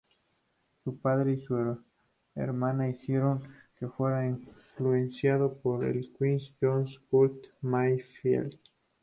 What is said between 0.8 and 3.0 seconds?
Su padre y hermana